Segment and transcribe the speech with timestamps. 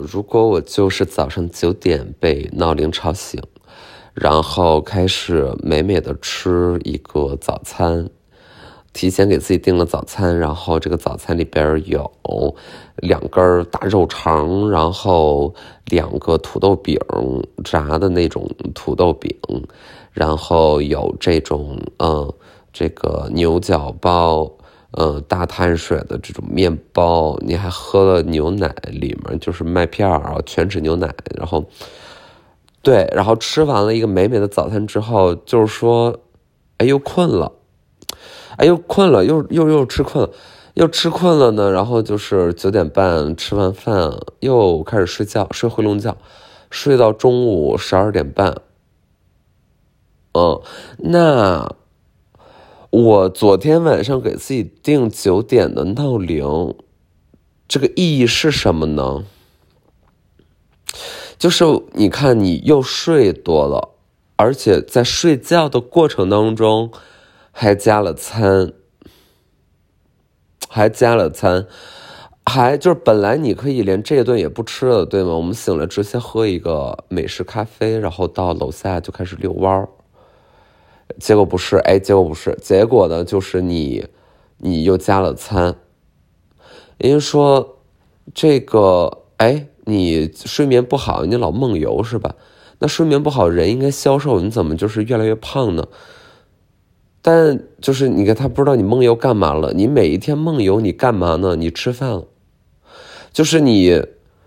[0.00, 3.42] 如果我就是早上九点被闹铃吵醒，
[4.14, 8.08] 然后开始美美的吃一个早餐，
[8.92, 12.10] 提前给自己订了早餐，然后这个早餐里边有
[12.96, 15.54] 两根大肉肠，然后
[15.86, 16.98] 两个土豆饼，
[17.64, 19.34] 炸的那种土豆饼，
[20.12, 22.32] 然后有这种嗯
[22.72, 24.50] 这个牛角包。
[24.92, 31.64] 呃，大碳水的这种面包，你还喝了牛奶，里面就是麦片儿，全脂牛奶，然后，
[32.82, 36.18] 对，然后吃完了一个美美的早餐之后，就是说，
[36.78, 37.52] 哎，又困了，
[38.56, 40.30] 哎，又困了，又又又吃困了，
[40.74, 46.16] 又吃困了呢，然后就是九点半吃完饭又开始睡觉，睡回笼觉，
[46.68, 48.56] 睡到中午十二点半，
[50.32, 50.60] 嗯，
[50.98, 51.76] 那。
[52.90, 56.74] 我昨天晚上给自己定九点的闹铃，
[57.68, 59.24] 这个意义是什么呢？
[61.38, 63.90] 就是你看，你又睡多了，
[64.34, 66.90] 而且在睡觉的过程当中
[67.52, 68.72] 还加了餐，
[70.68, 71.68] 还加了餐，
[72.44, 75.36] 还就是本来你可以连这顿也不吃了，对吗？
[75.36, 79.88] 我们醒了直接喝一个美式咖啡，然后到楼下就开始遛弯儿。
[81.18, 84.06] 结果不是，哎，结果不是，结果呢，就是你，
[84.58, 85.76] 你又加了餐。
[86.98, 87.78] 人家说，
[88.34, 92.34] 这个，哎，你睡眠不好，你老梦游是吧？
[92.78, 95.86] 那睡眠不好，人应该消瘦，你怎么就是越来越胖呢？
[97.22, 99.74] 但就是你看他不知道你梦游干嘛了。
[99.74, 101.56] 你每一天梦游，你干嘛呢？
[101.56, 102.26] 你吃饭了，
[103.32, 104.02] 就是你，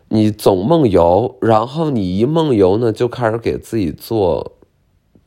[0.10, 4.54] 你总梦游，然后你一梦游呢，就开始给自己做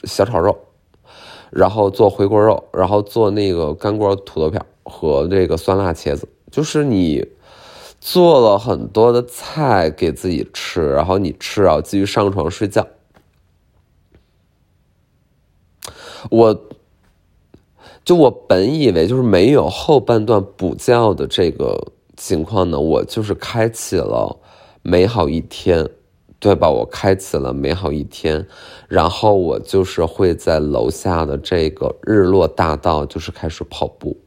[0.02, 0.58] 小炒肉。
[1.56, 7.26] 然后做回锅肉，然后做那个干锅土豆片和这个酸辣茄子，就是你
[7.98, 12.86] 做了很多的菜给自己吃，然后你吃，然后继续上床睡觉。
[16.30, 16.60] 我
[18.04, 24.38] 就我本以为就是没有后半段补觉的这个情况呢，我就是开启了
[24.82, 25.88] 美好一天。
[26.38, 26.68] 对吧？
[26.68, 28.46] 我开启了美好一天，
[28.88, 34.18] 然后我就是会在楼下的这个日落大道，就是开始跑步，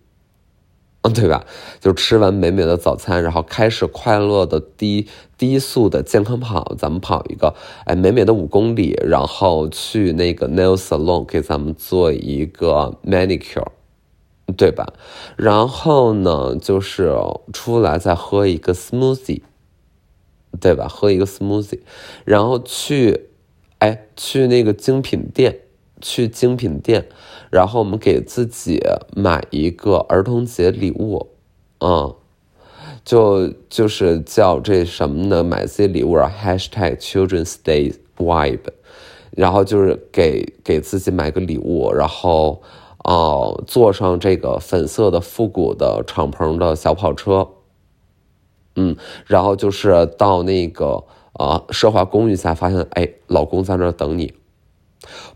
[1.04, 1.46] 嗯， 对吧？
[1.80, 7.54] 就吃完美美的早餐，然后开始快乐的低低速的健康跑，咱们跑一个
[7.86, 13.68] 哎美美的五公里，然后去那个 nail salon 给咱们做一个 manicure，
[14.58, 14.94] 对吧？
[15.38, 17.14] 然后呢，就是
[17.54, 19.44] 出来再喝一个 smoothie。
[20.60, 20.88] 对吧？
[20.88, 21.80] 喝一个 smoothie，
[22.26, 23.30] 然后去，
[23.78, 25.60] 哎，去那个精品店，
[26.02, 27.08] 去精品店，
[27.50, 28.82] 然后我们给自己
[29.16, 31.30] 买一个儿童节礼物，
[31.80, 32.16] 嗯，
[33.06, 35.44] 就就是叫这什么呢？
[35.44, 38.60] 买些礼物，hashtag Children's Day Vibe，
[39.32, 42.62] 然后就是给给自己买个礼物，然后
[43.06, 47.48] 哦，坐上这个粉色的复古的敞篷的小跑车。
[48.82, 48.96] 嗯，
[49.26, 51.04] 然后就是到那个
[51.34, 54.34] 啊奢华公寓才发现，哎，老公在那等你。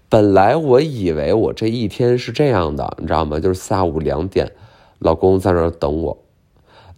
[0.07, 3.37] 本来我以为我这一天是这样的，你知道吗？
[3.41, 4.53] 就是下午两点，
[4.99, 6.17] 老公在那等我。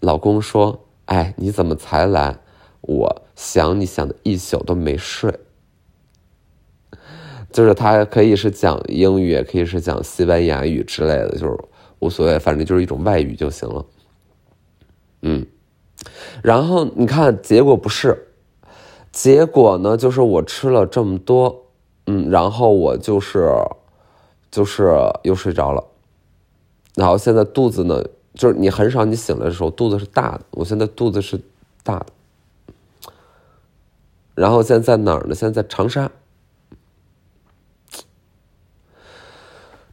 [0.02, 2.38] 老公说：“哎，你怎么才来？
[2.82, 5.34] 我想你想的一宿都没睡。”
[7.52, 11.58] 就是他可以是讲英语，也可以是讲西班牙语之类的，就是
[11.98, 13.86] 无所谓，反正就是一种外语就行了。
[15.24, 15.48] 嗯。
[16.44, 18.28] 然后你看，结果不是，
[19.12, 21.64] 结果呢，就是我吃了这么多，
[22.06, 23.50] 嗯，然后我就是，
[24.52, 25.84] 就是又睡着了，
[26.96, 31.40] 然后现在肚子呢，就是你很少你醒来的时候肚子是大的，我现在肚子是
[31.84, 32.06] 大的，
[34.36, 35.34] 然后现在在哪儿呢？
[35.34, 36.12] 现在在长沙，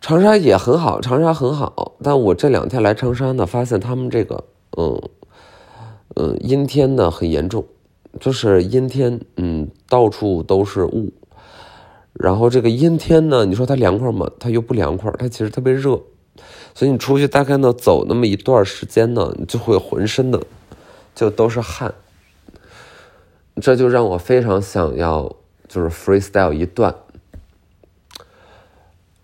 [0.00, 4.44] 长沙也很好，长沙很好，但我这两天来长沙呢，发现他们这个，
[4.76, 5.00] 嗯。
[6.14, 7.64] 嗯，阴天呢很严重，
[8.20, 11.12] 就是阴天，嗯，到处都是雾。
[12.12, 14.30] 然后这个阴天呢，你说它凉快吗？
[14.38, 16.00] 它又不凉快，它其实特别热。
[16.74, 20.42] 所以你出去大概呢走那么一段时间呢，你就会浑身的
[21.14, 21.94] 就都是汗。
[23.60, 25.36] 这就让我非常想要，
[25.68, 26.94] 就是 freestyle 一段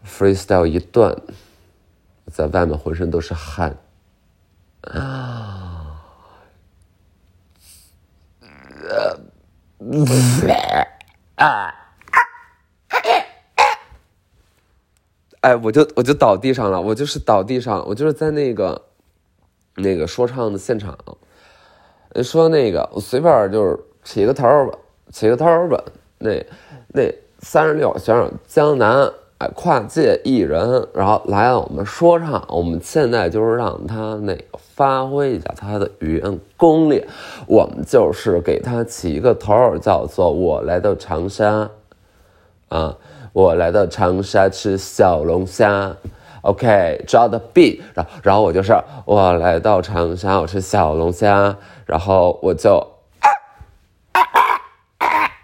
[0.06, 1.17] ，freestyle 一段，
[2.31, 3.79] 在外面浑身都是汗
[4.82, 5.57] 啊。
[11.37, 11.75] 啊！
[15.40, 18.87] 哎，我就我就倒地上了，我就是倒地上，我就是在那个
[19.76, 20.99] 那个说唱的现场，
[22.25, 24.76] 说那个我随便就是起个头吧，
[25.12, 25.82] 起个头吧。
[26.19, 26.44] 那
[26.88, 27.02] 那
[27.38, 37.06] 三十六选手江南哎跨界艺人，然后来了我们说唱，我们现在就是让他那个发挥一下他的语言功力，
[37.46, 41.70] 我们就是给他起一个头儿叫做我来到长沙，
[42.69, 42.96] 啊，
[43.32, 45.94] 我来到长沙吃小龙虾。
[46.43, 51.56] OK，抓的 B，然后然后我就是我来到长沙，我吃小龙虾，
[51.87, 52.84] 然后我就，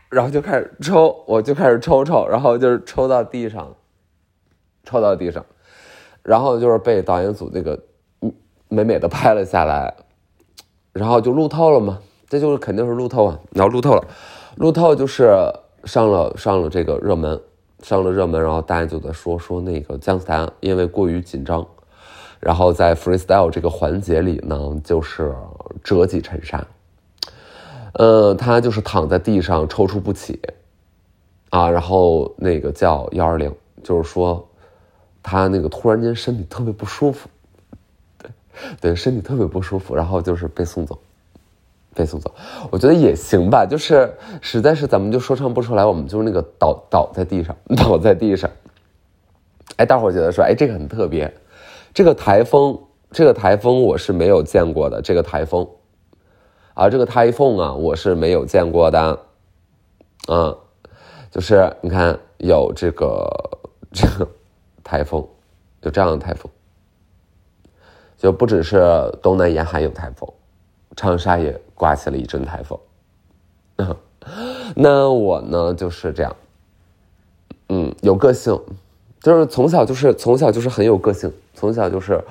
[0.09, 3.75] 然后就开始抽，我就开始抽抽，然后就是抽到地上，
[4.85, 5.45] 抽到地上，
[6.23, 7.79] 然后就是被导演组那个
[8.69, 9.95] 美美的拍了下来，
[10.93, 11.99] 然后就路透了嘛，
[12.29, 14.05] 这就是肯定是路透啊，然后路透了，
[14.57, 15.35] 路透就是
[15.85, 17.41] 上了上了这个热门。
[17.83, 21.67] 上了热门，然后大家就在说说那个姜思达因为过于紧张，
[22.41, 25.35] 然后在 freestyle 这个环节里呢，就是
[25.83, 26.67] 折戟沉沙。
[27.93, 30.41] 呃，他就是躺在地上抽搐不起，
[31.51, 34.49] 啊，然后那个叫幺二零，就是说
[35.25, 37.29] 他那个突然间身体特别不舒服，
[38.17, 38.31] 对，
[38.81, 40.97] 对，身体特别不舒服，然后就是被送走。
[41.97, 42.35] 被送走，
[42.73, 43.65] 我觉得也行吧。
[43.65, 48.51] 就是实在是咱们就说唱不出来，我们就是那个倒倒在地上， 倒在地上。
[49.77, 51.33] 哎，大伙觉得说，哎，这个很特别。
[51.93, 52.77] 这个台风，
[53.13, 55.01] 这个台风我是没有见过的。
[55.01, 55.69] 这个台风，
[56.75, 59.21] 啊，这个台风啊，我是没有见过的。
[60.27, 60.57] 嗯，
[61.31, 63.31] 就是你看有这个
[63.93, 64.29] 这个
[64.85, 65.27] 台风，
[65.83, 66.49] 就这样的台风，
[68.17, 68.79] 就不只是
[69.21, 70.31] 东南沿海有台风。
[70.97, 72.79] 长沙也刮起了一阵台风，
[74.77, 76.37] 那我呢就是这样，
[77.69, 78.57] 嗯，有个性，
[79.21, 82.23] 就是从小就是从小就是很有个性，从小就是，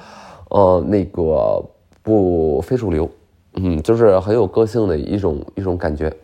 [0.47, 1.61] 呃，那个
[2.01, 3.11] 不非主流，
[3.55, 6.15] 嗯，就是很有个性的一种一种感觉。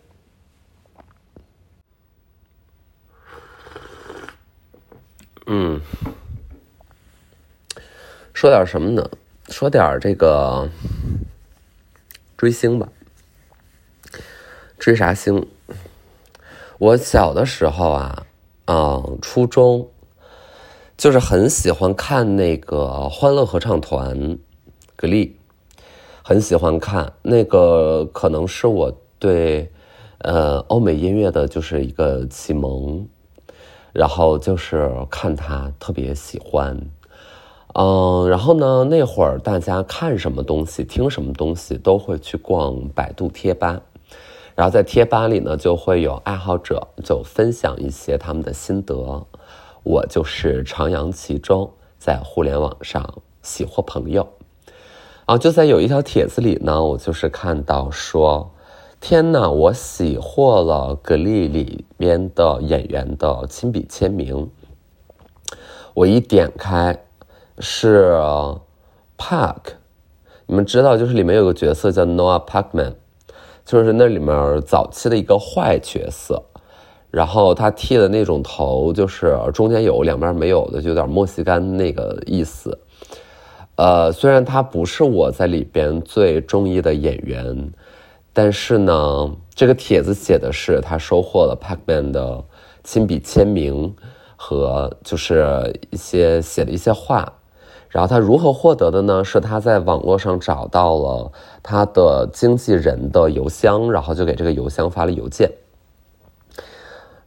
[5.48, 5.82] 嗯，
[8.40, 9.06] 说点什么呢？
[9.50, 10.70] 说点这个。
[12.38, 12.88] 追星吧，
[14.78, 15.46] 追啥星？
[16.78, 18.26] 我小的时候啊，
[18.68, 19.90] 嗯，初中
[20.96, 24.38] 就是很喜欢看那个欢乐合唱团，
[24.96, 25.36] 格力，
[26.24, 29.70] 很喜欢看那个，可能是我对
[30.20, 33.06] 呃欧美音乐的就是一个启蒙，
[33.92, 36.80] 然后就是看他特别喜欢。
[37.74, 38.84] 嗯，然后呢？
[38.84, 43.80] 那会儿大家看什么东西、听什么东西，都会去逛百度贴吧，
[44.56, 49.24] 然后在贴吧里呢，就会有爱好者就分享一些他们的心得。
[49.84, 53.08] 我就是徜徉其中，在互联网上
[53.44, 54.28] 喜获朋友。
[55.26, 58.52] 啊，就在有一条帖子里呢，我就是看到说
[59.00, 64.50] ：“天呐，我喜获了格力里面的演员的亲笔签名。”
[65.94, 67.06] 我一点开。
[67.60, 68.18] 是
[69.18, 69.74] Park，
[70.46, 72.94] 你们知道，就是里面有个角色叫 Noah Parkman，
[73.66, 76.42] 就是那里面早期的一个坏角色，
[77.12, 82.80] 然后他剃的那种头，就是中间有两边没有的，就有点墨西干那个意思。
[83.76, 87.74] 呃，虽然他不是我在里边最中意的演员，
[88.32, 92.44] 但是呢，这个帖子写的是他收获了 Parkman 的
[92.84, 93.94] 亲笔签名
[94.38, 97.34] 和就是一些写的一些话。
[97.90, 99.26] 然后他如何获得的呢？
[99.26, 101.32] 是他在网络上找到了
[101.64, 105.52] 他的经纪人的邮箱，然后就给这个邮箱发了邮件。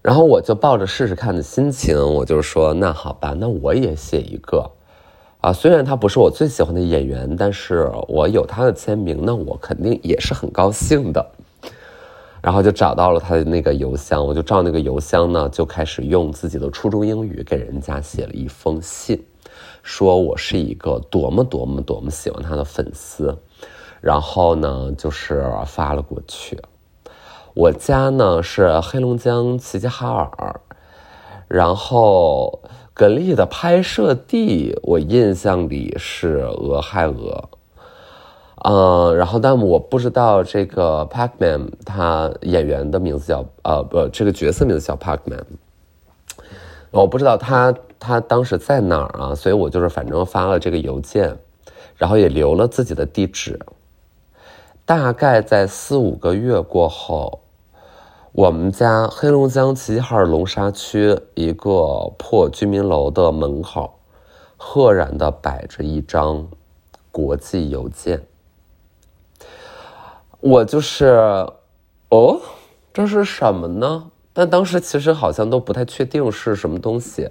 [0.00, 4.70] 然后我就抱着试试看的心情，我就说：“那好吧，那我也写一个
[5.40, 5.52] 啊。
[5.52, 11.24] 虽然他不是我最喜欢的演员，但是我有他的签名，那我肯定也是很高兴的。”
[12.40, 19.24] 然后就找到了他的那个邮箱，我就照那个邮箱呢，就开始用自己的初中英语给人家写了一封信。
[19.82, 23.36] 说我是一个多么多么多么喜欢他的粉丝，
[24.00, 26.60] 然后呢，就是发了过去。
[27.54, 30.60] 我家呢是黑龙江齐齐哈尔，
[31.48, 32.60] 然后
[32.94, 37.48] 格力的拍摄地我印象里是俄亥俄，
[38.64, 45.44] 嗯，然后但我不知道这个 Pacman 他演员的名字叫呃不，这个角色名字叫 Pacman。
[46.90, 47.74] 我不知道他
[48.04, 51.38] 他当时在哪儿啊，所以我就是反正发了这个邮件，
[51.96, 53.60] 然后也留了自己的地址。
[54.84, 57.44] 大概在四五个月过后，
[58.32, 64.00] 我们家黑龙江齐齐哈尔龙沙区一个破居民楼的门口，
[64.56, 66.48] 赫然的摆着一张
[67.12, 68.20] 国际邮件。
[70.40, 71.06] 我就是，
[72.08, 72.40] 哦，
[72.92, 74.10] 这是什么呢？
[74.32, 77.30] 但当时其实好像都不太确定是什么东西。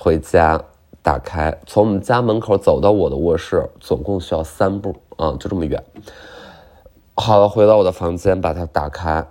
[0.00, 0.62] 回家
[1.02, 5.82] 打开，从我们家门口走到我的卧室，总共需要三步啊，就这么远。
[7.16, 9.26] 好了，回到我的房间，把它打开，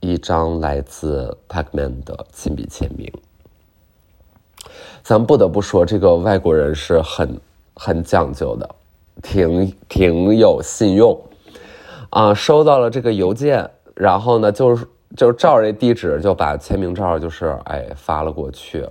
[0.00, 3.08] 一张来自 Pacman 的亲笔签名。
[5.04, 7.40] 咱不得不说，这个外国人是很
[7.74, 8.68] 很讲究的，
[9.22, 11.16] 挺挺有信用
[12.10, 12.34] 啊。
[12.34, 14.84] 收到了这个邮件，然后呢，就是
[15.16, 18.84] 就照着地址就把签名照就是哎发了过去。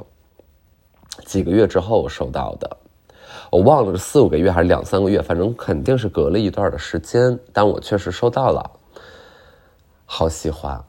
[1.28, 2.78] 几个月之后收到的，
[3.52, 8.72] 我忘了是四五个月还是两三个月，反正肯定是隔了一段的时间，但我确实收到了，
[10.06, 10.82] 好喜欢，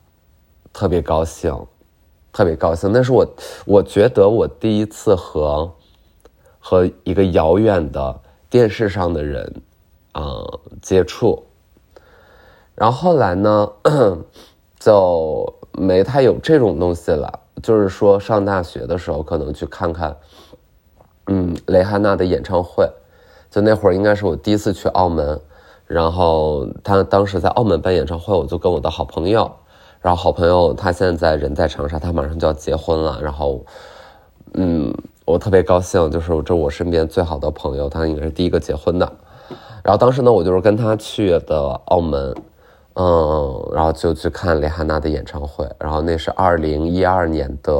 [0.73, 1.53] 特别高兴，
[2.33, 2.93] 特别高兴。
[2.93, 3.27] 那是我，
[3.67, 5.69] 我觉得我第一次和
[6.61, 9.63] 和一个遥远的电视上的人
[10.13, 10.23] 啊
[10.81, 11.45] 接触，
[12.77, 13.69] 然后后来呢，
[14.79, 17.41] 就没太有这种东西了。
[17.61, 20.17] 就是说，上大学的时候可能去看看，
[21.27, 22.89] 嗯，蕾哈娜的演唱会。
[23.51, 25.41] 就那会儿应该是我第一次去澳门，
[25.87, 29.51] 然后他当时在澳门办演唱会，我就跟我的好朋友，
[30.01, 33.65] 然后好朋友他现在人在长沙，他马上就要结婚了，然后，
[34.55, 34.95] 嗯，
[35.25, 39.13] 我特别高兴，就是这我身边最好的朋友，他应该是第一个结婚的。
[39.83, 42.33] 然后当时呢，我就是跟他去的澳门。
[43.01, 47.73] 嗯，然后就去看蕾哈娜的演唱会，然后那是二零一二年的，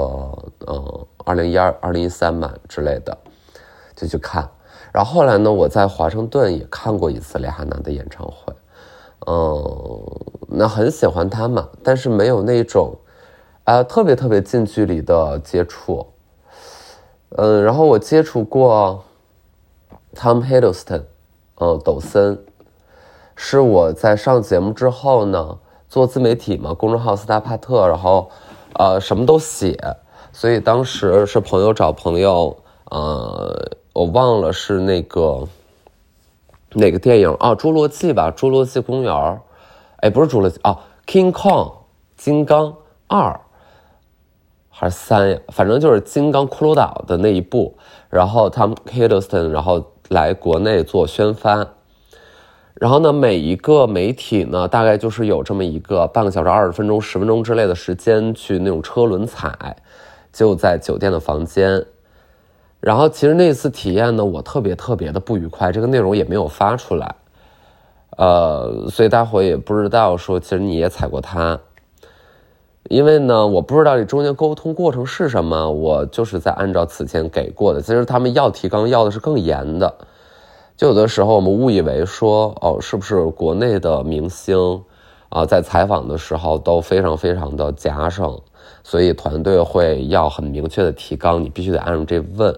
[0.69, 3.19] 嗯，二零一二、二零一三吧之类的，
[3.97, 4.49] 就去看。
[4.93, 8.55] 然后后来呢，我在华盛顿也看过一次蕾哈娜的演唱会，
[9.27, 9.61] 嗯，
[10.47, 12.95] 那很喜欢她嘛，但是没有那种，
[13.65, 16.07] 呃，特别特别近距离的接触。
[17.31, 19.03] 嗯，然后我接触过
[20.15, 21.03] Tom Hiddleston，
[21.57, 22.39] 嗯，抖森。
[23.41, 25.57] 是我在上节目之后呢，
[25.89, 28.29] 做自媒体嘛，公众号斯达帕特，然后，
[28.75, 29.79] 呃，什么都写，
[30.33, 32.57] 所以当时是朋友找朋友，
[32.91, 35.47] 呃，我忘了是那个
[36.73, 39.15] 哪个电影啊，《侏罗纪》吧，《侏罗纪公园》，
[39.99, 41.71] 哎，不是《侏罗纪》啊，《King Kong》
[42.17, 42.75] 金刚
[43.07, 43.41] 二
[44.69, 45.39] 还是三呀？
[45.53, 47.79] 反正就是金刚骷髅岛的那一部，
[48.11, 51.65] 然后 Tom Hiddleston 然后来国内做宣发。
[52.81, 59.77] 然后呢，每一个媒体呢，大概就是有这么一个半个小时、二十分钟、十分钟之类的时间去那种车轮踩，
[60.33, 61.85] 就在酒店的房间。
[62.79, 67.17] 然后其实那次体验呢，我特别特别的不愉快，这个内容也没有发出来，
[68.17, 71.59] 呃，所以大伙也不知道说，其实你也踩过它，
[72.85, 79.93] 因为呢，我不知道这中间沟通过程是什么，我就是在按照此前给过的，其实他们要提纲要的是更严的。
[80.79, 84.81] 就有的时候我们误以为说哦，是不是国内的明星
[85.29, 88.41] 啊，在采访的时候都非常非常的夹生，
[88.85, 92.57] 所以团队会要很明确的提纲，你必须得按照这问。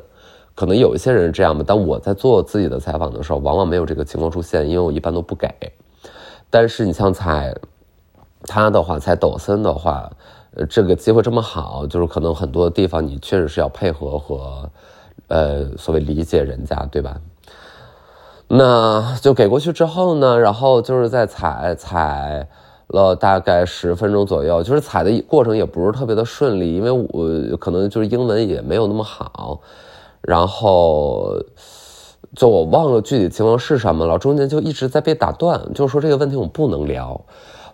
[0.55, 5.51] 可能有一些人是这样的，但我在做自己的采访的时候，往往没有这个情况出现，因为我一般都不给。
[6.51, 7.57] 但是你像采
[8.43, 10.11] 他的话，采抖森的话，
[10.57, 14.71] 呃，这个机会这么好，就是可能很多地方你确实是要配合和
[15.29, 17.19] 呃所谓理解人家，对吧？
[18.53, 22.49] 那就给过去之后呢，然后就是在踩踩
[22.89, 29.61] 了大概十分钟左右，就是踩的过程也不是特别的顺利，因为我可能就是英文也没有那么好，
[30.21, 31.41] 然后
[32.35, 37.21] 就我忘了具体情况是什么了，中间就一直在被打断，就是说这个问题我们不能聊。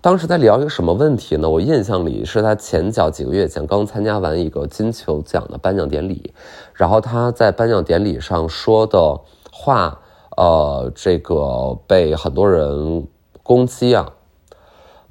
[0.03, 1.49] 当时在聊一个什么问题呢？
[1.49, 6.35] 我印象里是他前脚几个月前刚参加完一个金球奖的颁奖典礼，
[6.75, 9.19] 然后他在颁奖典礼上说的
[9.51, 9.99] 话。
[10.37, 13.07] 呃，这个被很多人
[13.43, 14.13] 攻击啊，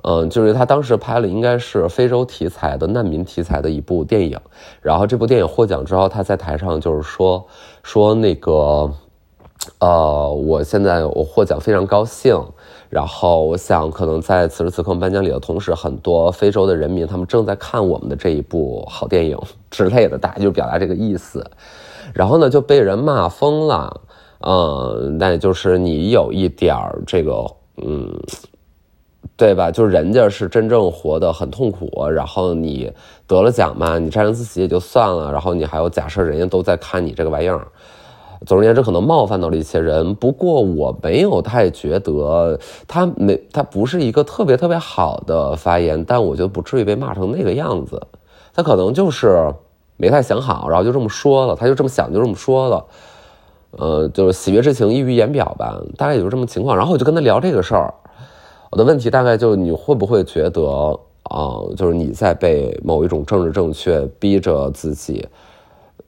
[0.03, 4.39] 嗯，就是他当时拍了应该是非洲题材的难民题材的一部电影，
[4.81, 7.43] 然后这部电影获奖之后，他在台上就是说
[7.81, 8.91] 说那个，
[9.79, 12.39] 呃，我现在我获奖非常高兴，
[12.87, 19.35] 然后我想可能在此时此刻颁奖礼的同时，很多非洲的人民他们正在看我们的这一部好电影
[19.71, 21.43] 之类的，大家就表达这个意思，
[22.13, 24.01] 然后呢就被人骂疯了。
[24.45, 27.45] 嗯，那也就是你有一点儿这个，
[27.77, 28.13] 嗯，
[29.35, 29.71] 对吧？
[29.71, 32.91] 就是人家是真正活得很痛苦，然后你
[33.25, 37.67] 得了奖嘛，你沾沾自喜也就算了，然后你还有假设人家都在看你这个玩意儿。
[38.45, 40.13] 总而言之，可能冒犯到了一些人。
[40.15, 47.99] 不过我没有太觉得他没，他不是一个特别特别好的发言，但我觉得不至于被骂成那个样子。
[48.53, 49.51] 他可能就是
[49.97, 52.85] 没太想好，然后就这么说了，他就这么想，就这么说了。
[53.77, 56.75] 呃，就是喜悦之情溢于言表吧，大概也就这么情况。
[56.75, 57.93] 然后我就跟他聊这个事儿，
[58.71, 60.61] 我的问题大概就你会不会觉得
[61.23, 65.27] 啊，就是你在被某一种政治正确逼着自己，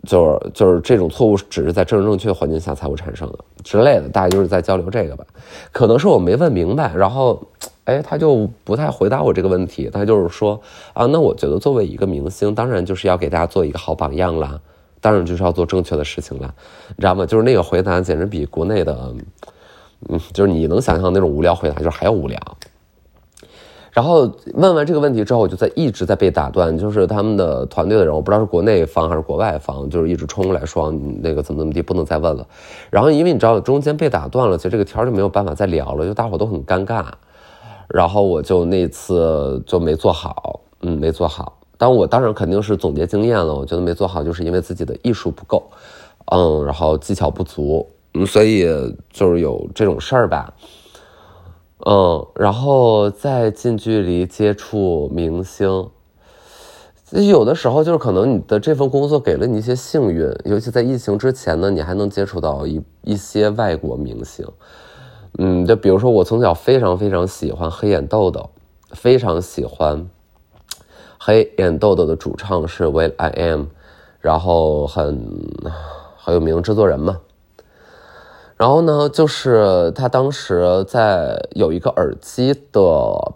[0.03, 5.25] 就是就是这种错误只是在政治正确的环境下才会产生的之类的，大概就是在交流这个吧。
[5.71, 7.41] 可能是我没问明白，然后。
[7.87, 9.89] 哎，他就不太回答我这个问题。
[9.89, 10.59] 他就是说
[10.91, 14.59] 啊，那我觉得作为一个明星，当然就是要给大家做一个好榜样啦，
[14.99, 16.53] 当然就是要做正确的事情了，
[16.89, 17.25] 你知道吗？
[17.25, 19.13] 就是那个回答简直比国内的，
[20.09, 22.37] 嗯，就是你能想象那种无聊回答，就是还要无聊。
[23.93, 30.91] 然后问完这个问题之后，我就在一直在被打断，就是他们的团队的人，我不知道是国内方还是国外方，就是一直冲过来说
[31.23, 32.45] 那个怎么怎么地，不能再问了。
[32.91, 37.05] 然后因为你知道中间被打断了，其实这个天就没有办法再聊了，就大伙都很尴尬。
[37.87, 41.57] 然后我就那次就没做好，嗯，没做好。
[41.77, 45.69] 但我当然肯定是总结经验了，我觉得没做好就是因为自己的艺术不够，
[46.31, 48.65] 嗯，然后技巧不足，嗯，所以
[49.11, 50.53] 就是有这种事儿吧，
[51.85, 55.89] 嗯，然后再近距离接触明星，
[57.11, 64.45] 有的时候就是可能你的这份工作给了你一些幸运，尤其在疫情之前呢，你还能接触到一一些外国明星。
[65.39, 68.49] 嗯，就比如说，我从小非常非常喜欢黑眼豆豆，
[68.93, 70.09] 非常喜欢
[71.27, 73.65] 黑眼豆豆的主唱是 Will I Am，
[74.21, 75.29] 然后很
[76.15, 77.19] 很有名制作人嘛。
[78.55, 82.81] 然后呢，就是他当时在有一个耳机的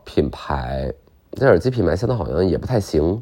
[0.05, 0.93] 品牌，
[1.33, 3.21] 这耳机品牌现在好像也不太行，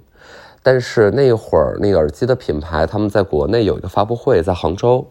[0.62, 5.04] 但是那会儿那个耳机的品牌他们在国内有一个发布会，在杭州。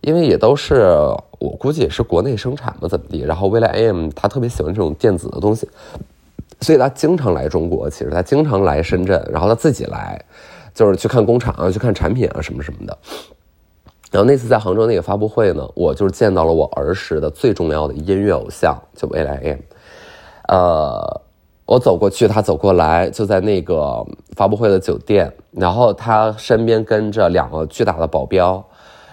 [0.00, 0.96] 因为也都是
[1.38, 3.20] 我估计也是国内生产嘛，怎么地？
[3.20, 5.68] 然后未来 AM 他特别喜欢这种电子的东西，
[6.60, 7.88] 所以他经常来中国。
[7.90, 10.22] 其实他经常来深圳，然后他自己来，
[10.74, 12.96] 就是去看工厂啊，去看产品啊，什么什么的。
[14.10, 19.58] 然后那次在杭州那个发布会呢，我就是见到了我儿时的最重要的音乐偶像，就未来 AM。
[20.48, 21.20] 呃，
[21.64, 28.62] 我走过去，他走过来，就在那个发布会的酒店，然后他身边跟着两个巨大的保镖。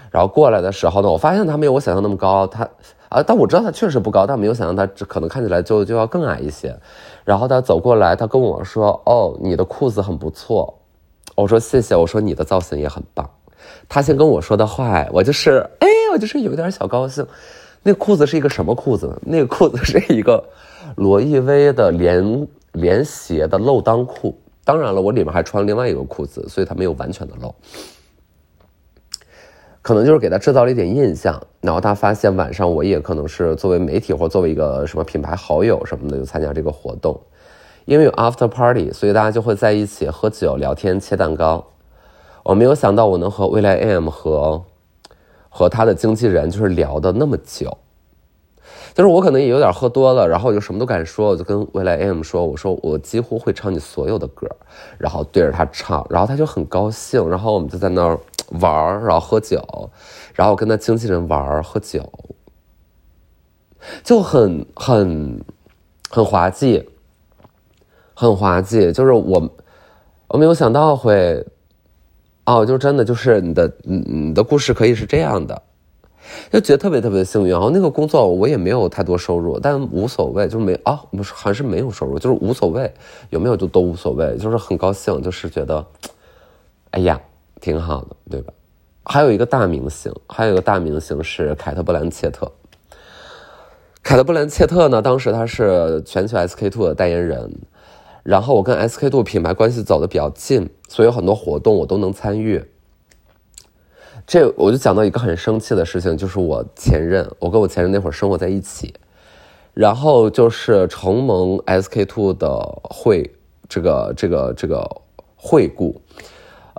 [0.10, 2.68] 然后过来的时候呢，我发现他没有我想象那么高，他
[3.10, 6.76] 啊，但我知道他确实不高，但没有想到他可能看起来就就要更矮一些。
[7.24, 10.74] 然后他走过来，他跟我说：“哦，你的裤子很不错。”
[11.36, 13.30] 我说：“谢谢。”我说：“你的造型也很棒。”
[13.88, 17.26] 他先跟我说的话，我就是哎，我就是有点小高兴。
[17.84, 19.18] 那裤子是一个什么裤子？
[19.22, 20.44] 那个裤子是一个
[20.96, 24.38] 罗意威的连连鞋的漏裆裤。
[24.64, 27.54] 当然了，我里面还穿另外一个裤子，所以它没有完全的漏。
[29.88, 37.18] 可能就是给他制造了一点印象，然后他发现晚上我也可能是作为媒体或作为一个什么品牌好友什么的，就参加这个活动，
[37.86, 41.66] 因为有 after party，所以大家就会在一起喝酒、聊天、切蛋糕。
[42.44, 44.62] 我没有想到我能和未来 M 和
[45.48, 47.78] 和他的经纪人就是聊的那么久，
[48.98, 54.50] 就是我可能也有点喝多了，然后我就什么都敢说，我就跟未来 AM 说，我说我几乎会唱你所有的歌，
[54.98, 58.20] 然后对着他唱，然后他就很高兴，然后我们就在那儿。
[58.62, 59.62] 玩，然后喝酒，
[60.34, 62.10] 然后跟他经纪人玩喝酒，
[64.06, 65.44] 就很很
[66.10, 66.88] 很滑稽，
[68.14, 68.90] 很滑稽。
[68.94, 69.52] 就是我
[70.30, 71.46] 我没有想到会，
[72.46, 75.62] 哦，就真的就是你的你你的故事可以是这样的，
[76.52, 77.50] 就觉得特别特别幸运。
[77.50, 82.92] 然后那个工作我也没有太多收入，但无所谓，就没啊，不是还是没有收入，就是无所谓，
[83.30, 85.86] 有没有就都无所谓，就是很高兴，就是觉得，
[86.92, 87.20] 哎呀。
[87.60, 88.54] 挺好的，对吧？
[89.04, 92.50] 还有一个大明星，还有一个大明星是凯特·布兰切特。
[94.04, 97.52] 凯特·布兰切特呢，当时他是全球 SK two 的代言人，
[98.22, 102.64] 然后我跟 SK two 品牌关系走的比较近，所以有很多活动我都能参与。
[104.28, 108.94] 这我就讲到一个很生气的事情，就是我前任，我跟我前任那会儿生活在一起，
[109.74, 113.34] 然后就是承蒙 SK two 的会
[113.70, 114.86] 这个这个这个
[115.38, 116.00] 惠顾。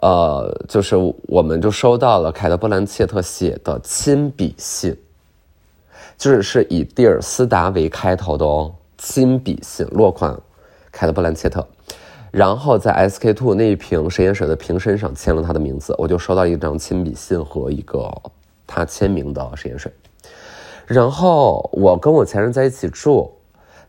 [0.03, 4.97] 呃，就是我们就收到了凯特·布兰切特写的亲笔信，
[6.19, 10.39] 就是是以蒂尔斯达为开头的哦，亲笔信落款
[10.93, 11.67] 凯特·布兰切特，
[12.39, 18.09] 然后在 SK two 那一瓶实验水的瓶身上签了他的名字，我就收到一张亲笔信和一个
[18.65, 19.91] 他签名的实验水，
[20.87, 23.29] 然后我跟我前任在一起住。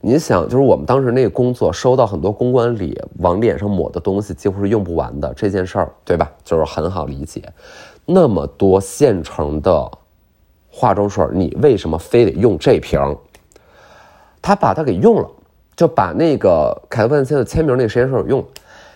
[0.01, 6.31] 你想，就是我们当时那个工作，收到很多公关里往脸上抹的东西，几乎是用不完的这件事儿，对吧？
[6.43, 7.43] 就是很好理解，
[8.03, 9.91] 那么多现成的
[10.71, 12.99] 化妆水，你为什么非得用这瓶？
[14.41, 15.29] 他把它给用了，
[15.79, 18.45] 就把那个凯特·万茜的签名那个实验水用。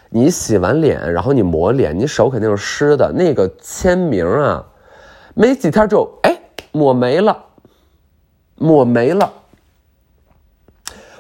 [0.09, 4.61] 你洗完脸，然后你抹脸，你手肯定是湿的，那个签名啊，
[5.33, 6.37] 没几天就哎
[6.73, 7.45] 抹没了，
[8.55, 9.31] 抹没了。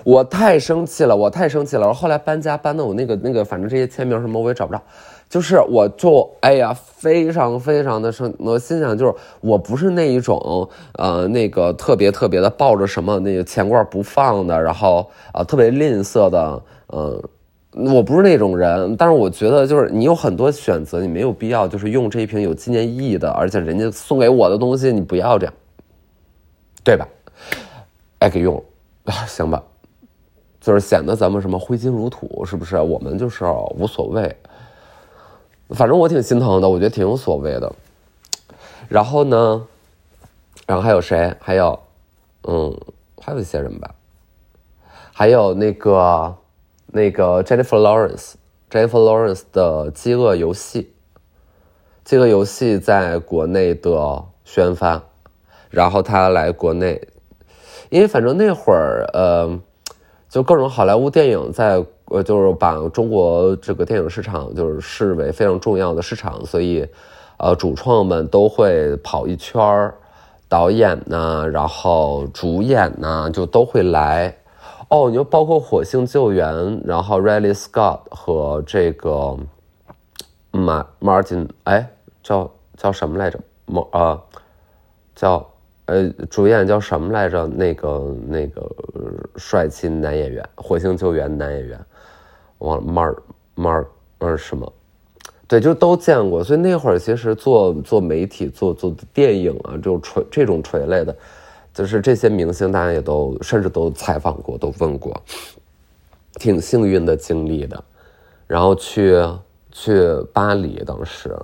[0.03, 1.85] 我太生气了，我太生气了。
[1.85, 4.81] 然后来搬家搬的我那个那个，反正这些签名什么我也找不着。
[5.29, 17.23] 就是我就哎呀，非常非常的生，我心想就是我不是那一种呃那个特别特别的抱着什么那个钱罐不放的，然后啊特别吝啬的，嗯，
[17.95, 18.95] 我不是那种人。
[18.95, 25.53] 但是我觉得就是你有很多选择，你没有必要就是用这一瓶有纪念意义的，而且人家送给我的东西你不要这样，
[26.83, 27.07] 对吧？
[28.19, 28.63] 哎，给用
[29.05, 29.63] 了，行吧。
[30.63, 32.77] 就是显得咱们什么挥金如土，是不是？
[32.79, 33.43] 我们就是
[33.75, 34.33] 无所谓，
[35.71, 37.69] 反正我挺心疼的，我觉得挺有所谓的。
[38.87, 39.67] 然后呢，
[40.65, 41.35] 然后还有谁？
[41.41, 41.77] 还有，
[42.43, 42.73] 嗯，
[43.19, 43.93] 还有一些人吧。
[45.11, 46.33] 还有那个
[46.87, 50.81] 那个 Jennifer Lawrence，Jennifer Lawrence 的《饥饿游戏》，
[52.05, 55.03] 《饥饿游戏》在国内的宣发，
[55.69, 57.05] 然后他来国内，
[57.89, 59.59] 因为反正那会儿，呃。
[60.33, 66.83] 就各种好莱坞电影在呃，就是把中国这个电影市场就是视为非常重要的市场，所以，
[67.37, 69.93] 呃，主创们都会跑一圈儿，
[70.49, 74.35] 导演呢，然后主演呢，就都会来。
[74.89, 76.51] 哦，你就包括《火星救援》，
[76.83, 79.37] 然后 Riley Scott 和这个
[80.49, 81.87] 马 Martin，哎，
[82.23, 83.39] 叫叫什么来着？
[83.67, 84.19] 某啊，
[85.13, 85.52] 叫。
[85.85, 87.45] 呃，主演叫什么来着？
[87.45, 88.71] 那个那个
[89.35, 91.79] 帅气男演员，《火星救援》男演员，
[92.59, 93.17] 忘了 Mark
[93.57, 93.85] Mark
[94.19, 94.71] 呃什么？
[95.45, 96.41] 对，就都见过。
[96.41, 101.13] 所以那会儿其实做做媒体、做做电影啊，这种垂这种垂类的，
[101.73, 105.21] 就是这些明星，大家也都甚至都采访过，都问过，
[106.35, 107.83] 挺幸运的经历的。
[108.47, 109.21] 然后去
[109.71, 111.35] 去巴黎，当时。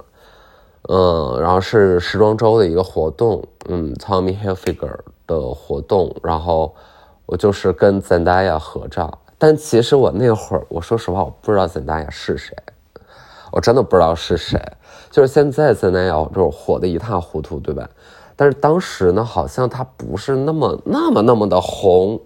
[0.88, 6.74] 嗯，然后是时装周的一个活动，嗯，Tommy Hilfiger 的活动，然后
[7.26, 12.56] 我就是跟 Zendaya 合照，但其实我那会儿，我说实话，我不知道 Zendaya 是谁，
[13.52, 14.60] 我真的不知道是谁，
[15.12, 17.88] 就是现在 Zendaya 就是火的一塌糊涂，对吧？
[18.36, 22.20] 但是当时呢，好像他不是那么那么那么的红，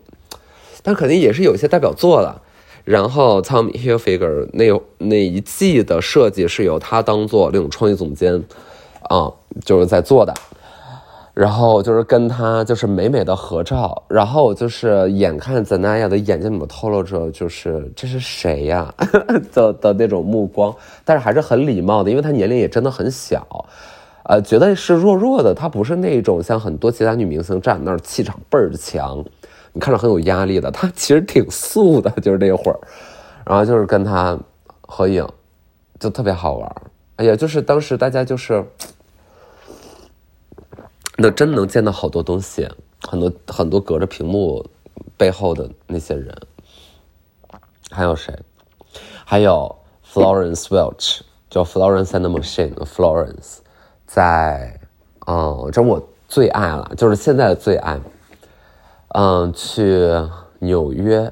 [0.84, 2.40] 但肯定也是有一些代表作了。
[2.84, 4.66] 然后 Tom Hilfiger 那
[4.98, 8.44] 那一季的设计是由他当做那种创意总监，
[9.04, 9.32] 啊，
[9.64, 10.34] 就是在做的。
[11.34, 18.94] 然后就是跟他就是美美的合照，然后就是眼看 Zendaya 的眼睛里面透露着就是这是谁呀
[19.52, 23.66] 的的那种目光，但是还是很礼貌的，因为他年龄也真的很小，
[24.26, 29.26] 呃，觉得是弱弱的，他不是那种像很多其他女明星站那儿气场倍儿强。
[29.74, 32.80] 你看着很有压力的，他其实挺素的，就是那会儿，
[33.46, 34.40] 然后就是跟他
[34.82, 35.28] 合影，
[36.00, 36.76] 就特别好玩
[37.16, 38.64] 哎呀，就是当时大家就是，
[41.18, 42.70] 那真能见到好多东西，
[43.02, 44.66] 很多很多隔着屏幕
[45.18, 46.36] 背后的那些人。
[47.92, 48.34] 还有谁？
[49.24, 49.76] 还有
[50.12, 52.74] Florence Welch，叫 Florence and the Machine。
[52.86, 53.58] Florence
[54.08, 54.80] 在，
[55.28, 58.00] 嗯，这我最爱了，就是现在的最爱。
[59.14, 60.10] 嗯，去
[60.60, 61.32] 纽约，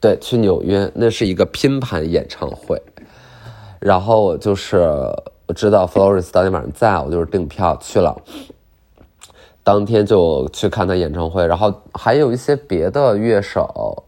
[0.00, 2.80] 对，去纽约，那是一个拼盘演唱会。
[3.78, 4.78] 然后就是
[5.46, 8.16] 我知道 Florence 当天晚上在，我就是订票去了。
[9.62, 14.02] 当天就去看他演唱会，然后还有一些别的乐手，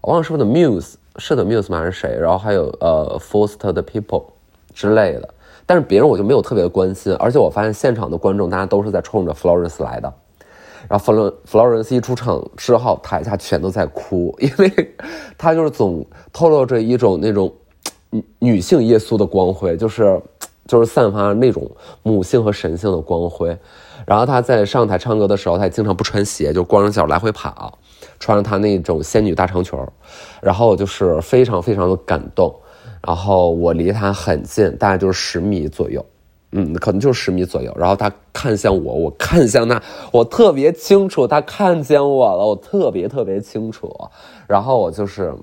[0.00, 1.80] 我忘了是不是 Muse，是的 Muse 吗？
[1.80, 2.16] 还是谁？
[2.16, 4.26] 然后还有呃 Foster 的 People
[4.72, 5.28] 之类的。
[5.66, 10.14] 但是别人我就没有特别的关心，而且我发现现场的观众大家都是在冲着 Florence 来的。
[10.88, 14.96] 然后弗伦弗洛伦斯一出场之后，台下全都在哭，因为
[15.36, 17.52] 他就是总透露着一种那种
[18.10, 20.20] 女女性耶稣的光辉，就是
[20.66, 21.70] 就是散发那种
[22.02, 23.56] 母性和神性的光辉。
[24.06, 27.78] 然后他在上台唱歌的时候，他也经常不穿鞋，就光着脚来回跑，
[28.18, 29.78] 穿着他那种仙女大长裙
[30.40, 32.54] 然后就是非常非常的感动。
[33.06, 36.02] 然后我离他很近，大概就是十米左右。
[36.52, 37.72] 嗯，可能就是十米左右。
[37.78, 43.94] 然后他看向我，我看向他，我特别清楚他看见我了，我特别特别清楚。
[44.46, 45.34] 然后我就是，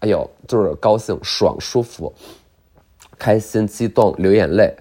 [0.00, 2.12] 哎呦，就是高兴、爽、舒服、
[3.18, 4.74] 开心、激动、流眼泪。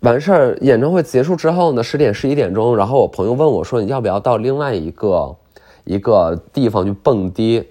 [0.00, 5.36] 完事儿，演唱会结束之后呢，十点、十一点钟，然后我朋友问我说：“你要不要到另外一个
[5.84, 7.68] 一个地方去蹦迪？”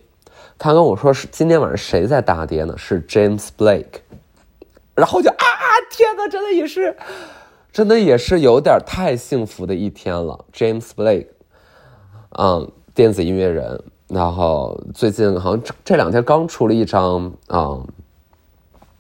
[0.60, 2.75] 他跟我说是今天晚上谁在大跌呢？
[2.77, 4.01] 是 James Blake。
[4.93, 5.36] 然后就啊
[5.97, 6.95] 天哪，真的也是，
[7.71, 10.45] 真的也是有点太幸福的一天了。
[10.53, 11.25] James Blake，
[12.38, 17.83] 嗯，电子音乐人，然后最近好像这两天刚出了一张，嗯，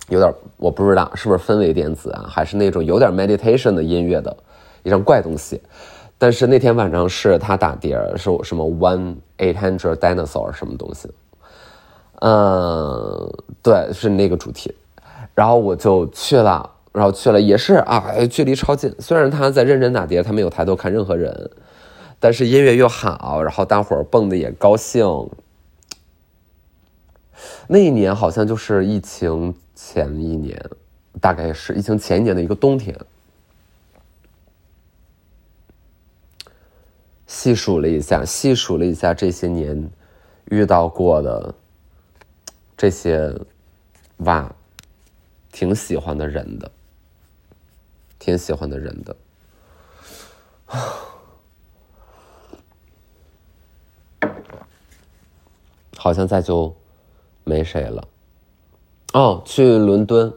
[0.09, 4.35] 有点我不知道是不是氛围电子啊，还是那种有点 meditation 的音乐的
[4.81, 5.61] 一张怪东西，
[6.17, 11.11] 但是那天晚上是他打碟，是什么 One Eight Hundred Dinosaur 什么东西，
[12.21, 13.31] 嗯，
[13.61, 14.73] 对，是那个主题，
[15.35, 21.51] 然后我就去了，然后去了也是啊，距离超近，虽然他在认真打碟，他没有抬头看任何人，
[22.19, 25.05] 但是音乐又好，然后大伙儿蹦的也高兴。
[27.67, 30.59] 那一年好像就是疫情前一年，
[31.21, 32.97] 大概是疫情前一年的一个冬天。
[37.27, 39.91] 细数了一下，细数了一下这些年
[40.45, 41.53] 遇到过的
[42.75, 43.31] 这些
[44.19, 44.49] 哇，
[45.51, 46.71] 挺喜欢的人的，
[48.19, 49.15] 挺喜欢的人的，
[55.97, 56.75] 好像再就
[57.43, 58.07] 没谁了。
[59.13, 60.33] 哦，去伦敦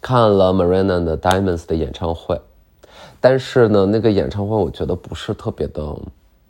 [0.00, 2.40] 看了 Marina 的 Diamonds 的演唱会。
[3.20, 5.96] 但是呢，那个演唱会我觉得不是特别的，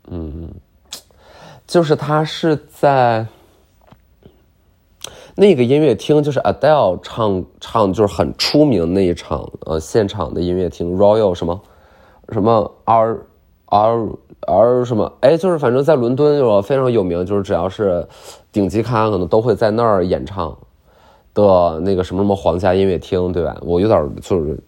[0.08, 0.50] 嗯，
[1.66, 3.26] 就是他是在
[5.38, 11.60] 那个音乐厅，就是 Adele 唱唱就是很出名那一场呃现场的音乐厅 Royal 什么
[12.32, 13.18] 什么 R
[13.66, 14.08] R
[14.40, 18.06] R 什么哎，就是反正在伦敦有非常有名，就是只要是
[18.50, 20.56] 顶级咖可能都会在那儿演唱
[21.34, 23.54] 的那个什么什么皇家音乐厅，对吧？
[23.60, 24.58] 我有点就是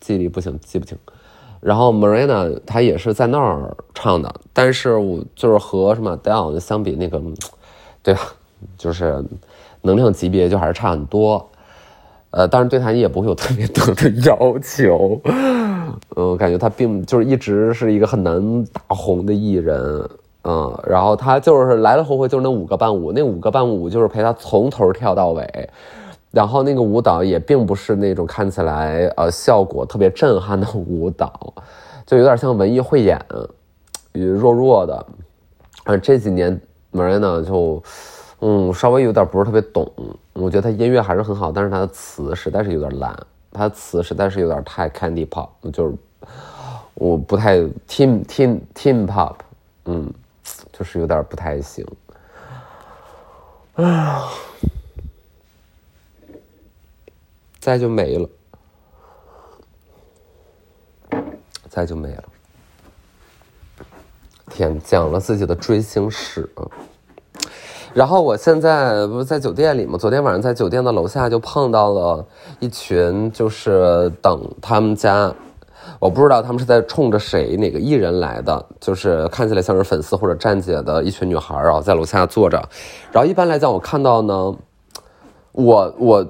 [0.00, 0.96] 记忆力不行，记不清。
[1.60, 7.20] 然后 Marina 她也是在那儿唱的，但是我就是和什么 Adele 相比，那个，
[8.02, 8.20] 对吧？
[8.78, 9.22] 就是
[9.84, 11.46] 能量级别就还是差很多。
[12.30, 15.20] 呃，当然对他也不会有特别多的要求。
[16.16, 19.78] 嗯，感觉他并就是一直是一个很难打红的艺人。
[20.42, 25.70] 嗯，然后他就是来来回回就是那五个伴舞，那五个伴舞就是陪他从头跳到尾。
[26.32, 31.54] 然后那个舞蹈也并不是那种看起来呃效果特别震撼的舞蹈，
[32.04, 33.16] 就有点像文艺汇演，
[34.12, 35.06] 弱弱的。
[35.84, 36.60] 啊，这几年
[36.92, 37.80] Marina 就
[38.40, 39.90] 嗯稍微有点不是特别懂，
[40.32, 43.14] 我觉得他音乐还是很好，但是他的词实在是有点烂，
[43.52, 45.94] 他的词实在是有点太 Candy Pop，就是
[46.94, 49.36] 我不太 Team Team Team Pop，
[49.84, 50.12] 嗯，
[50.72, 51.86] 就是有点不太行。
[53.74, 54.22] 哎呀。
[57.60, 58.28] 再就没了，
[61.70, 62.24] 再就没了。
[64.50, 66.46] 天，讲了自己的追星史，
[67.94, 69.96] 然后我现在不是在酒店里吗？
[69.96, 72.26] 昨天晚上在酒店的楼下就碰到了
[72.58, 75.32] 一群，就是等他们家，
[76.00, 82.60] 我不知道他们是在冲着谁哪个艺人来的，就是看起来像是粉丝或者站姐的一群女孩啊，在楼下坐着。
[83.12, 84.54] 然后一般来讲，我看到呢，
[85.52, 86.26] 我我。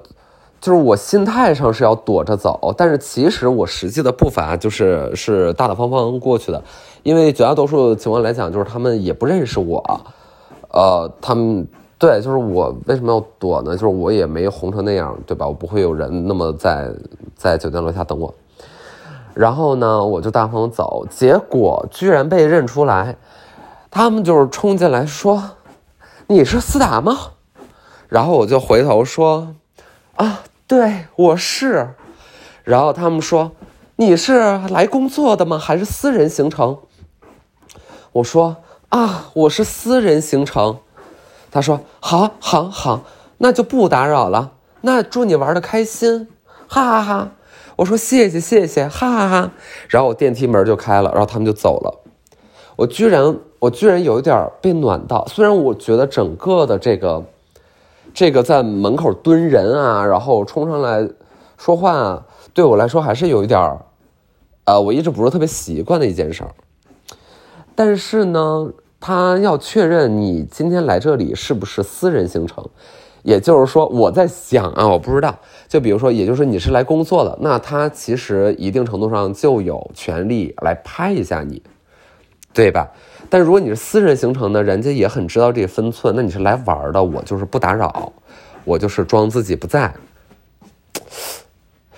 [0.61, 6.65] 就是我心态上是要躲着走，但是其实我实际的步伐就是是大大方方过去的，
[7.03, 10.01] 因为绝大多数情况来讲，就是他们也不认识我，
[10.75, 11.67] 呃，他们
[11.99, 13.73] 对，就是我为什么要躲呢？
[13.73, 15.47] 就是我也没红成那样，对吧？
[15.47, 16.91] 我不会有人那么在
[17.37, 18.35] 在酒店楼下等我，
[19.33, 23.17] 然后呢，我就大方走，结果居然被认出来，
[23.91, 25.43] 他们就是冲进来说
[26.27, 27.17] ：“你是思达吗？”
[28.11, 29.55] 然后我就回头说
[30.17, 31.91] ：“啊。”对，我是。
[32.65, 33.53] 然后他们说
[33.97, 34.39] ：“你是
[34.71, 35.59] 来工作的吗？
[35.59, 36.79] 还是私人行程？”
[38.13, 38.57] 我说
[38.95, 40.79] ：“啊，我是私人行程。”
[41.51, 43.03] 他说：“好，好，好，
[43.39, 44.53] 那就不打扰了。
[44.83, 46.29] 那祝你玩的开心，
[46.69, 47.33] 哈哈哈。”
[47.75, 49.51] 我说：“谢谢，谢谢，哈哈哈。”
[49.91, 52.03] 然后我电梯门就开了，然后他们就走了。
[52.77, 55.27] 我居然，我居然有一点被暖到。
[55.27, 57.25] 虽然我觉得整个的这个。
[58.13, 61.09] 这个在门口蹲人啊，然后冲上来
[61.59, 63.85] 说话，啊对我来说还是有一点儿，
[64.67, 66.55] 呃，我一直不是特别习惯的一件事儿。
[67.75, 68.71] 但是呢，
[69.07, 72.67] 他要确认你今天来这里是不是私人行程，
[73.23, 75.39] 也就是说，我在想啊，我不知道，
[75.69, 81.63] 就比如说，也就是说你是来工作的，那他其实一定程度上就有权利来拍一下你，
[82.55, 82.91] 对吧？
[83.29, 86.15] 但如果你是私人行程呢，人家也很知道这个分寸。
[86.17, 88.11] 那你是来玩的，我就是不打扰，
[88.65, 89.93] 我就是装自己不在。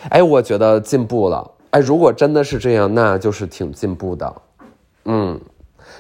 [0.09, 1.49] 哎，我觉得进步了。
[1.71, 4.35] 哎，如果真的是这样，那就是挺进步的。
[5.05, 5.41] 嗯，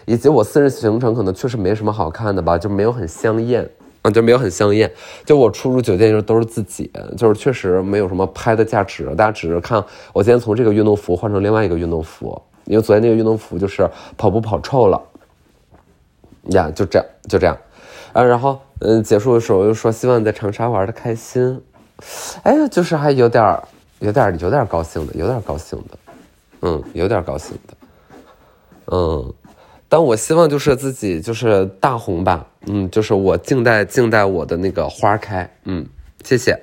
[0.06, 3.68] 以及我私人行程可能确实没什么好看的吧，就没有很香艳
[4.00, 4.90] 啊，就没有很香艳。
[5.26, 9.04] 就我出入酒店就都是自己，就是确实没有什么拍的价值。
[9.14, 14.98] 大家只是看我今天从这个运动服换成另外一个运动服，因为昨天那个运动服就是跑步跑臭了。
[16.50, 17.58] 呀，就这样，就这样，
[18.12, 21.60] 啊，然后，嗯，结束的时候又说希望在长沙玩的开心，
[22.44, 23.60] 哎呀，就是还有点
[23.98, 25.98] 有点有点高兴的，有点高兴的，
[26.62, 27.74] 嗯，有点高兴的，
[28.92, 29.34] 嗯，
[29.88, 35.86] 但我希望就是自己就是大红吧，嗯，就是我静待静待我的那个花开，嗯，
[36.24, 36.58] 谢谢。